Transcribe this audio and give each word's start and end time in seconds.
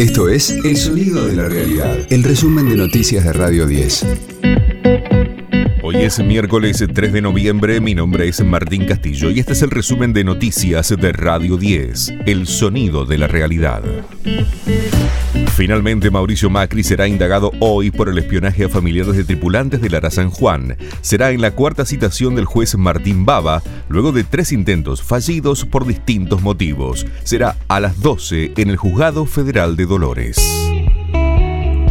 Esto 0.00 0.30
es 0.30 0.48
El 0.64 0.78
Sonido 0.78 1.26
de 1.26 1.36
la 1.36 1.46
Realidad, 1.46 2.06
el 2.08 2.24
resumen 2.24 2.70
de 2.70 2.74
noticias 2.74 3.22
de 3.22 3.34
Radio 3.34 3.66
10. 3.66 4.06
Hoy 5.82 5.96
es 5.96 6.18
miércoles 6.24 6.82
3 6.90 7.12
de 7.12 7.20
noviembre, 7.20 7.82
mi 7.82 7.94
nombre 7.94 8.26
es 8.26 8.42
Martín 8.42 8.86
Castillo 8.86 9.30
y 9.30 9.40
este 9.40 9.52
es 9.52 9.60
el 9.60 9.70
resumen 9.70 10.14
de 10.14 10.24
noticias 10.24 10.88
de 10.88 11.12
Radio 11.12 11.58
10, 11.58 12.14
El 12.24 12.46
Sonido 12.46 13.04
de 13.04 13.18
la 13.18 13.26
Realidad. 13.26 13.82
Finalmente, 15.56 16.10
Mauricio 16.10 16.48
Macri 16.48 16.82
será 16.82 17.06
indagado 17.06 17.52
hoy 17.60 17.90
por 17.90 18.08
el 18.08 18.18
espionaje 18.18 18.64
a 18.64 18.68
familiares 18.68 19.16
de 19.16 19.24
tripulantes 19.24 19.80
del 19.80 19.94
Ara 19.94 20.10
San 20.10 20.30
Juan. 20.30 20.76
Será 21.02 21.32
en 21.32 21.40
la 21.40 21.50
cuarta 21.50 21.84
citación 21.84 22.34
del 22.34 22.46
juez 22.46 22.76
Martín 22.76 23.24
Baba, 23.26 23.62
luego 23.88 24.12
de 24.12 24.24
tres 24.24 24.52
intentos 24.52 25.02
fallidos 25.02 25.64
por 25.64 25.86
distintos 25.86 26.42
motivos. 26.42 27.06
Será 27.24 27.56
a 27.68 27.80
las 27.80 28.00
12 28.00 28.52
en 28.56 28.70
el 28.70 28.76
Juzgado 28.76 29.26
Federal 29.26 29.76
de 29.76 29.86
Dolores. 29.86 30.69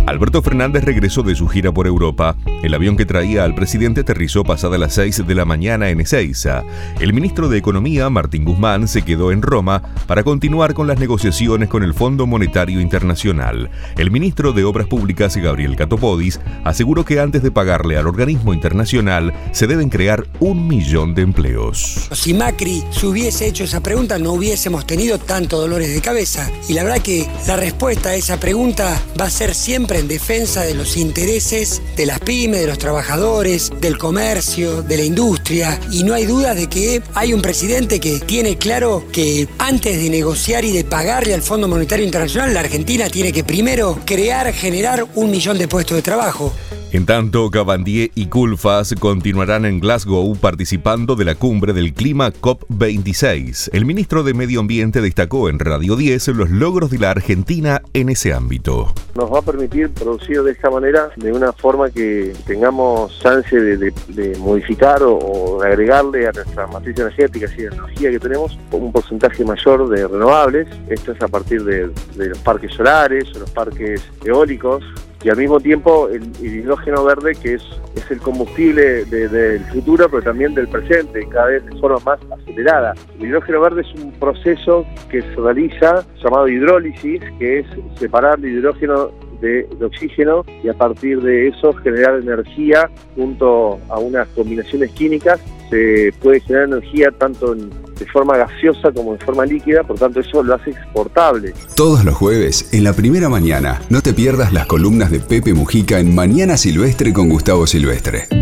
Alberto 0.10 0.42
Fernández 0.42 0.84
regresó 0.84 1.22
de 1.22 1.36
su 1.36 1.48
gira 1.48 1.72
por 1.72 1.86
Europa. 1.86 2.36
El 2.64 2.74
avión 2.74 2.98
que 2.98 3.06
traía 3.06 3.44
al 3.44 3.54
presidente 3.54 4.02
aterrizó 4.02 4.44
pasada 4.44 4.80
las 4.80 4.96
6 4.96 5.28
de 5.28 5.36
la 5.36 5.46
mañana 5.46 5.90
en 5.90 6.02
Ezeiza. 6.02 6.64
El 7.00 7.14
ministro 7.14 7.48
de 7.48 7.60
Economía, 7.60 8.10
Martín 8.10 8.44
Guzmán, 8.44 8.88
se 8.88 9.04
quedó 9.04 9.32
en 9.32 9.44
Roma 9.44 9.84
para 10.08 10.24
continuar 10.24 10.74
con 10.74 10.88
las 10.88 11.00
negociaciones 11.00 11.70
con 11.70 11.84
el 11.84 11.94
Fondo 11.94 12.26
Monetario 12.26 12.82
Internacional. 12.82 13.70
El 13.98 14.10
ministro 14.10 14.52
de 14.52 14.64
Obras 14.64 14.88
Públicas, 14.88 15.38
Gabriel 15.38 15.76
Catopodis, 15.76 16.40
aseguró 16.64 17.06
que 17.06 17.20
antes 17.20 17.44
de 17.44 17.52
pagarle 17.52 17.96
al 17.96 18.08
organismo 18.08 18.56
internacional 18.56 19.32
se 19.52 19.68
deben 19.68 19.90
crear 19.90 20.26
un 20.40 20.68
millón 20.68 21.14
de 21.14 21.22
empleos. 21.22 22.10
Si 22.14 22.34
Macri 22.34 22.84
se 22.90 23.06
hubiese 23.06 23.46
hecho 23.46 23.64
esa 23.64 23.82
pregunta, 23.82 24.18
no 24.18 24.34
hubiésemos 24.34 24.88
tenido 24.88 25.20
tanto 25.20 25.62
dolores 25.62 25.94
de 25.94 26.02
cabeza. 26.02 26.50
Y 26.68 26.74
la 26.74 26.84
verdad 26.84 27.04
que 27.04 27.30
la 27.46 27.58
respuesta 27.58 28.10
a 28.10 28.16
esa 28.16 28.40
pregunta 28.40 29.00
va 29.20 29.26
a 29.26 29.30
ser 29.30 29.54
siempre 29.54 29.99
en 30.00 30.08
defensa 30.08 30.64
de 30.64 30.74
los 30.74 30.98
intereses 30.98 31.82
de 31.96 32.06
las 32.06 32.20
pymes, 32.20 32.62
de 32.62 32.68
los 32.68 32.78
trabajadores, 32.78 33.72
del 33.80 33.98
comercio, 33.98 34.82
de 34.82 34.98
la 34.98 35.04
industria. 35.04 35.80
Y 35.92 36.04
no 36.04 36.14
hay 36.14 36.26
duda 36.26 36.56
de 36.56 36.68
que 36.68 37.02
hay 37.14 37.34
un 37.34 37.42
presidente 37.42 38.00
que 38.00 38.20
tiene 38.20 38.58
claro 38.58 39.06
que 39.12 39.48
antes 39.58 40.02
de 40.02 40.10
negociar 40.10 40.64
y 40.66 40.72
de 40.72 40.84
pagarle 40.84 41.34
al 41.34 41.42
Fondo 41.42 41.68
Monetario 41.68 42.06
Internacional, 42.06 42.54
la 42.54 42.62
Argentina 42.62 43.10
tiene 43.10 43.32
que 43.32 43.44
primero 43.44 44.00
crear, 44.06 44.52
generar 44.54 45.06
un 45.16 45.30
millón 45.30 45.58
de 45.58 45.68
puestos 45.68 45.98
de 45.98 46.02
trabajo. 46.02 46.54
En 46.92 47.06
tanto, 47.06 47.52
Cabandier 47.52 48.10
y 48.16 48.30
Culfas 48.30 48.96
continuarán 49.00 49.66
en 49.66 49.80
Glasgow 49.80 50.36
participando 50.36 51.16
de 51.16 51.24
la 51.24 51.36
cumbre 51.36 51.72
del 51.72 51.94
clima 51.94 52.32
COP26. 52.32 53.70
El 53.74 53.86
ministro 53.86 54.24
de 54.24 54.34
Medio 54.34 54.60
Ambiente 54.60 55.00
destacó 55.00 55.50
en 55.50 55.60
Radio 55.60 55.96
10 55.96 56.30
los 56.30 56.50
logros 56.50 56.90
de 56.90 56.98
la 56.98 57.12
Argentina 57.12 57.84
en 57.94 58.10
ese 58.10 58.34
ámbito. 58.34 58.92
Nos 59.14 59.32
va 59.32 59.38
a 59.38 59.42
permitir 59.44 59.92
producir 59.92 60.42
de 60.42 60.52
esta 60.52 60.72
manera 60.72 61.12
de 61.16 61.32
una 61.32 61.54
forma 61.54 61.92
que 61.92 62.34
tengamos 62.48 63.20
chance 63.20 63.56
de, 63.56 64.38
modificar 64.40 65.04
o, 65.04 65.62
agregarle 65.62 66.28
a 66.28 66.32
nuestra 66.32 66.66
matriz 66.66 66.98
energética 66.98 67.46
y 67.56 67.62
de 67.62 67.68
energía 67.68 68.10
que 68.10 68.20
tenemos 68.20 68.58
un 68.72 68.92
porcentaje 68.92 69.46
mayor 69.46 69.90
de 69.90 70.08
renovables. 70.08 70.68
Esto 70.90 71.12
es 71.12 71.22
a 71.22 71.28
partir 71.28 71.64
de, 71.64 71.92
de 72.16 72.30
los 72.30 72.40
parques 72.40 72.74
solares 72.74 73.32
los 73.36 73.52
parques 73.52 74.02
eólicos 74.26 74.84
y 75.24 75.30
al 75.30 75.38
mismo 75.38 75.60
tiempo 75.60 76.08
el, 76.10 76.24
hidrógeno 76.42 77.04
verde 77.04 77.36
que 77.36 77.56
es, 77.56 77.64
es 77.96 78.10
el 78.10 78.20
combustible 78.20 79.06
del 79.06 79.60
futuro 79.66 80.10
pero 80.10 80.24
también 80.24 80.54
del 80.56 80.68
presente, 80.68 81.28
cada 81.30 81.48
vez 81.48 81.66
de 81.66 81.78
forma 81.80 82.00
más 82.06 82.20
acelerada. 82.40 82.94
El 83.20 83.28
hidrógeno 83.28 83.62
verde 83.62 83.82
es 83.82 84.02
un 84.02 84.12
proceso 84.14 84.86
que 85.10 85.22
se 85.22 85.36
realiza 85.36 86.06
llamado 86.24 86.48
hidrólisis, 86.48 87.22
que 87.38 87.60
es 87.60 87.68
separar 87.98 88.40
el 88.40 88.58
hidrógeno 88.60 89.12
de, 89.42 89.68
oxígeno 89.84 90.46
y 90.64 90.70
a 90.70 90.74
partir 90.74 91.22
de 91.22 91.48
eso 91.48 91.74
generar 91.74 92.20
energía 92.20 92.90
junto 93.16 93.80
a 93.90 94.00
unas 94.00 94.28
combinaciones 94.30 94.92
químicas. 94.92 95.40
Se 95.70 96.12
puede 96.22 96.40
generar 96.42 96.68
energía 96.68 97.12
tanto 97.12 97.54
de 97.54 98.06
forma 98.08 98.38
gaseosa 98.38 98.92
como 98.92 99.14
de 99.14 99.20
forma 99.20 99.46
líquida, 99.46 99.84
por 99.84 100.00
tanto 100.00 100.20
eso 100.20 100.42
lo 100.42 100.56
hace 100.56 100.72
exportable. 100.72 101.54
Todos 101.76 102.04
los 102.04 102.16
jueves, 102.16 102.74
en 102.74 102.84
la 102.84 102.94
primera 102.94 103.30
mañana, 103.30 103.82
no 103.90 104.02
te 104.02 104.14
pierdas 104.14 104.52
las 104.52 104.66
columnas 104.66 105.12
de 105.12 105.20
Pepe 105.20 105.54
Mujica 105.54 106.00
en 106.00 106.16
Mañana 106.16 106.58
Silvestre 106.58 107.14
con 107.14 107.30
Gustavo 107.30 107.68
Silvestre. 107.68 108.39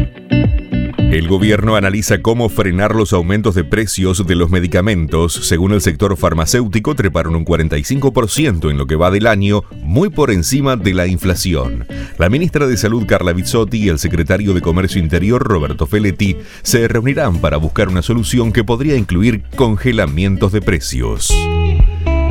El 1.11 1.29
gobierno 1.29 1.77
analiza 1.77 2.21
cómo 2.21 2.49
frenar 2.49 2.93
los 2.93 3.13
aumentos 3.13 3.55
de 3.55 3.63
precios 3.63 4.27
de 4.27 4.35
los 4.35 4.49
medicamentos. 4.49 5.33
Según 5.33 5.71
el 5.71 5.79
sector 5.79 6.17
farmacéutico, 6.17 6.95
treparon 6.95 7.35
un 7.37 7.45
45% 7.45 8.69
en 8.69 8.77
lo 8.77 8.87
que 8.87 8.97
va 8.97 9.09
del 9.09 9.25
año, 9.25 9.63
muy 9.83 10.09
por 10.09 10.31
encima 10.31 10.75
de 10.75 10.93
la 10.93 11.07
inflación. 11.07 11.87
La 12.17 12.29
ministra 12.29 12.67
de 12.67 12.75
Salud 12.75 13.05
Carla 13.07 13.31
Bizzotti 13.31 13.85
y 13.85 13.89
el 13.89 13.99
secretario 13.99 14.53
de 14.53 14.61
Comercio 14.61 15.01
Interior 15.01 15.41
Roberto 15.41 15.87
Feletti 15.87 16.35
se 16.61 16.89
reunirán 16.89 17.39
para 17.39 17.55
buscar 17.55 17.87
una 17.87 18.01
solución 18.01 18.51
que 18.51 18.65
podría 18.65 18.97
incluir 18.97 19.43
congelamientos 19.55 20.51
de 20.51 20.61
precios. 20.61 21.33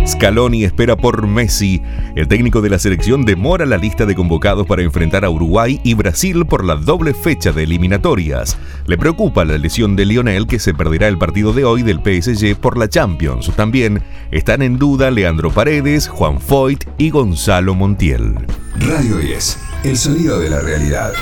Scaloni 0.06 0.65
espera 0.65 0.97
por 0.97 1.27
Messi. 1.27 1.83
El 2.15 2.28
técnico 2.28 2.61
de 2.61 2.71
la 2.71 2.78
selección 2.78 3.25
demora 3.25 3.67
la 3.67 3.77
lista 3.77 4.06
de 4.06 4.15
convocados 4.15 4.67
para 4.67 4.83
enfrentar 4.83 5.25
a 5.25 5.31
Uruguay 5.31 5.81
y 5.83 5.94
Brasil 5.94 6.47
por 6.47 6.65
la 6.65 6.77
doble 6.77 7.12
fecha 7.12 7.53
de 7.53 7.65
eliminatorias. 7.65 8.56
Le 8.87 8.97
preocupa 8.97 9.44
la 9.44 9.59
lesión 9.59 9.97
de 9.97 10.05
Lionel 10.05 10.47
que 10.47 10.61
se 10.61 10.75
perderá 10.75 11.09
el 11.09 11.19
partido 11.19 11.53
de 11.53 11.65
hoy 11.65 11.83
del 11.83 11.99
PSG 11.99 12.56
por 12.56 12.78
la 12.78 12.89
Champions. 12.89 13.50
También 13.56 14.03
están 14.31 14.62
en 14.62 14.78
duda 14.78 15.11
Leandro 15.11 15.50
Paredes, 15.50 16.09
Juan 16.09 16.41
Foyt 16.41 16.84
y 16.99 17.11
Gonzalo 17.11 17.75
Montiel. 17.75 18.34
Radio 18.78 19.17
10, 19.17 19.59
el 19.84 19.97
sonido 19.97 20.38
de 20.38 20.50
la 20.50 20.61
realidad. 20.61 21.12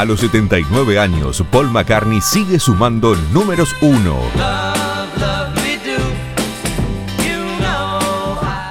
A 0.00 0.06
los 0.06 0.20
79 0.20 0.98
años, 0.98 1.44
Paul 1.50 1.70
McCartney 1.70 2.22
sigue 2.22 2.58
sumando 2.58 3.14
números 3.34 3.76
uno. 3.82 4.16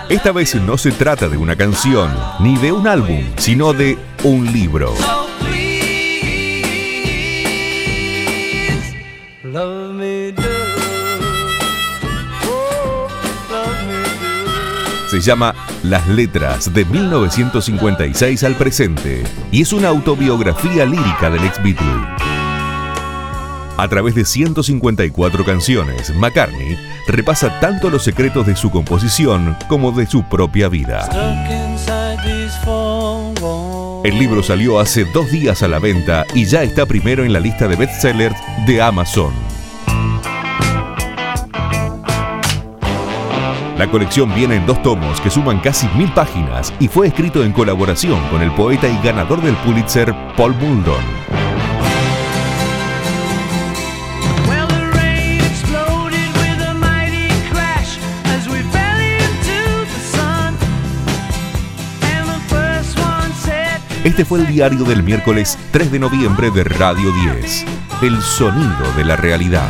Esta 0.10 0.32
vez 0.32 0.56
no 0.56 0.76
se 0.80 0.92
trata 0.92 1.30
de 1.30 1.38
una 1.38 1.56
canción, 1.56 2.12
ni 2.40 2.58
de 2.58 2.72
un 2.72 2.88
álbum, 2.88 3.22
sino 3.38 3.74
de 3.74 4.00
un 4.24 4.52
libro. 4.52 4.96
Se 15.10 15.20
llama 15.22 15.56
Las 15.82 16.08
Letras 16.08 16.72
de 16.72 16.86
1956 16.86 18.44
al 18.44 18.54
presente 18.54 19.24
y 19.52 19.64
es 19.64 19.74
una 19.74 19.88
autobiografía 19.88 20.86
lírica 20.86 21.32
del 21.32 21.44
ex 21.46 21.64
Beatle. 21.64 21.88
A 23.76 23.88
través 23.88 24.14
de 24.14 24.24
154 24.24 25.44
canciones, 25.44 26.14
McCartney 26.14 26.78
repasa 27.08 27.60
tanto 27.60 27.90
los 27.90 28.04
secretos 28.04 28.46
de 28.46 28.56
su 28.56 28.70
composición 28.70 29.58
como 29.68 29.92
de 29.92 30.06
su 30.06 30.22
propia 30.30 30.70
vida. 30.70 31.10
El 34.04 34.20
libro 34.20 34.44
salió 34.44 34.80
hace 34.80 35.06
dos 35.06 35.32
días 35.32 35.64
a 35.64 35.68
la 35.68 35.80
venta 35.80 36.24
y 36.36 36.46
ya 36.46 36.62
está 36.62 36.86
primero 36.86 37.26
en 37.26 37.34
la 37.34 37.40
lista 37.40 37.68
de 37.68 37.78
bestsellers 37.78 38.36
de 38.68 38.80
Amazon. 38.80 39.49
La 43.80 43.90
colección 43.90 44.36
viene 44.36 44.58
en 44.58 44.66
dos 44.66 44.84
tomos 44.84 45.22
que 45.22 45.30
suman 45.30 45.62
casi 45.62 45.88
mil 45.96 46.12
páginas 46.12 46.74
y 46.82 46.90
fue 46.90 47.08
escrito 47.08 47.46
en 47.46 47.54
colaboración 47.54 48.20
con 48.28 48.42
el 48.42 48.52
poeta 48.52 48.90
y 48.90 49.02
ganador 49.02 49.42
del 49.42 49.56
Pulitzer, 49.56 50.14
Paul 50.36 50.54
Muldoon. 50.56 51.02
Este 64.04 64.26
fue 64.26 64.40
el 64.40 64.48
diario 64.48 64.84
del 64.84 65.04
miércoles 65.04 65.58
3 65.72 65.90
de 65.90 66.00
noviembre 66.00 66.52
de 66.52 66.66
Radio 66.66 67.14
10, 67.14 67.66
El 68.02 68.22
Sonido 68.22 68.92
de 68.98 69.06
la 69.06 69.16
Realidad. 69.16 69.70